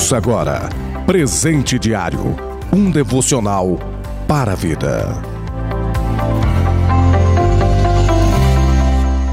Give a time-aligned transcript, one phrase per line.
[0.00, 0.66] Ouça agora
[1.04, 2.34] Presente Diário
[2.72, 3.78] um devocional
[4.26, 5.12] para a vida.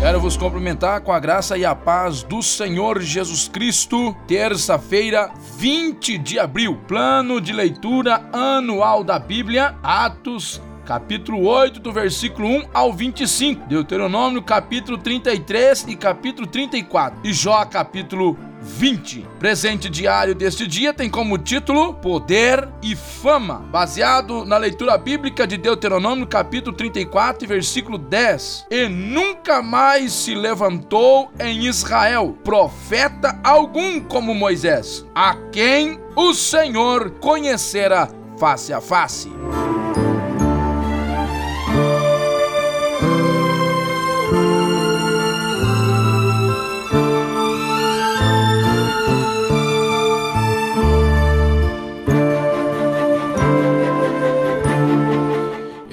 [0.01, 4.13] Quero vos cumprimentar com a graça e a paz do Senhor Jesus Cristo.
[4.27, 12.47] Terça-feira, 20 de abril, plano de leitura anual da Bíblia, Atos capítulo 8, do versículo
[12.47, 19.25] 1 ao 25, Deuteronômio, capítulo 33 e capítulo 34, e Jó, capítulo 20.
[19.39, 25.57] Presente diário deste dia tem como título Poder e Fama, baseado na leitura bíblica de
[25.57, 28.67] Deuteronômio, capítulo 34 e versículo 10.
[28.71, 37.11] E nunca mais se levantou em Israel profeta algum como Moisés, a quem o Senhor
[37.19, 39.36] conhecera face a face.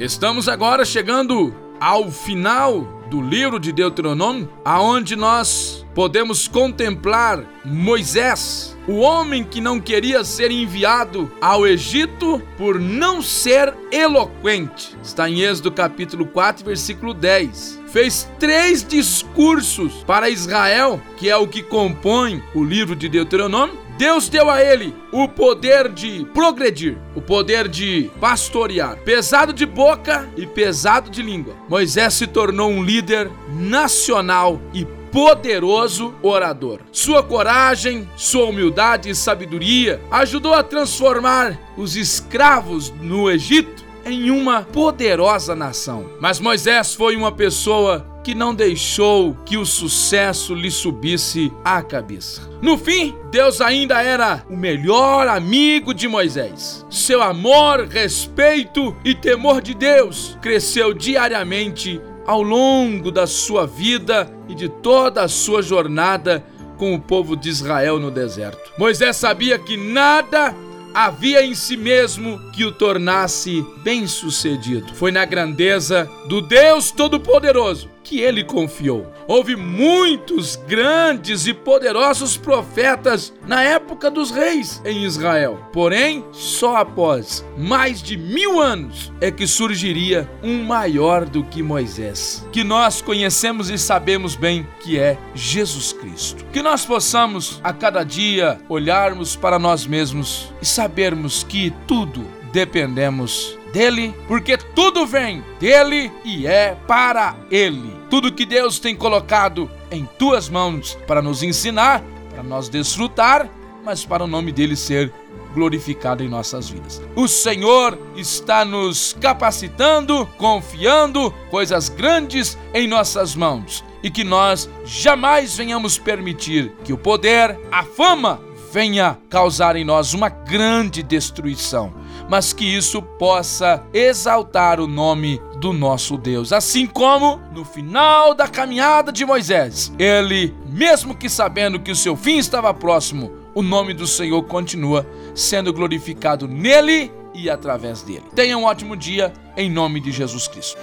[0.05, 8.99] Estamos agora chegando ao final do livro de Deuteronômio, aonde nós podemos contemplar Moisés, o
[8.99, 14.95] homem que não queria ser enviado ao Egito por não ser eloquente.
[15.03, 17.81] Está em Êxodo capítulo 4, versículo 10.
[17.87, 24.29] Fez três discursos para Israel, que é o que compõe o livro de Deuteronômio, Deus
[24.29, 30.47] deu a ele o poder de progredir, o poder de pastorear, pesado de boca e
[30.47, 31.55] pesado de língua.
[31.69, 36.81] Moisés se tornou um líder nacional e poderoso orador.
[36.91, 44.63] Sua coragem, sua humildade e sabedoria ajudou a transformar os escravos no Egito em uma
[44.63, 46.11] poderosa nação.
[46.21, 52.41] Mas Moisés foi uma pessoa que não deixou que o sucesso lhe subisse à cabeça.
[52.63, 56.85] No fim, Deus ainda era o melhor amigo de Moisés.
[56.91, 64.55] Seu amor, respeito e temor de Deus cresceu diariamente ao longo da sua vida e
[64.55, 66.43] de toda a sua jornada
[66.79, 68.73] com o povo de Israel no deserto.
[68.79, 70.57] Moisés sabia que nada
[70.95, 74.95] havia em si mesmo que o tornasse bem-sucedido.
[74.95, 79.11] Foi na grandeza do Deus Todo-Poderoso que ele confiou.
[79.27, 85.59] Houve muitos grandes e poderosos profetas na época dos reis em Israel.
[85.73, 92.47] Porém, só após mais de mil anos é que surgiria um maior do que Moisés,
[92.53, 96.45] que nós conhecemos e sabemos bem que é Jesus Cristo.
[96.53, 103.59] Que nós possamos a cada dia olharmos para nós mesmos e sabermos que tudo dependemos
[103.73, 107.93] dele, porque tudo vem dele e é para ele.
[108.09, 112.01] Tudo que Deus tem colocado em tuas mãos para nos ensinar,
[112.31, 113.51] para nós desfrutar,
[113.85, 115.13] mas para o nome dele ser
[115.53, 117.03] glorificado em nossas vidas.
[117.17, 125.57] O Senhor está nos capacitando, confiando coisas grandes em nossas mãos e que nós jamais
[125.57, 128.41] venhamos permitir que o poder, a fama,
[128.75, 131.95] venha causar em nós uma grande destruição
[132.29, 136.53] mas que isso possa exaltar o nome do nosso Deus.
[136.53, 142.17] Assim como no final da caminhada de Moisés, ele, mesmo que sabendo que o seu
[142.17, 148.25] fim estava próximo, o nome do Senhor continua sendo glorificado nele e através dele.
[148.35, 150.79] Tenha um ótimo dia em nome de Jesus Cristo.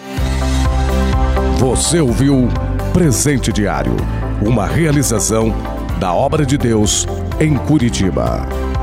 [1.57, 2.47] Você ouviu
[2.93, 3.95] Presente Diário,
[4.45, 5.53] uma realização
[5.99, 7.05] da obra de Deus
[7.41, 8.80] em Curitiba.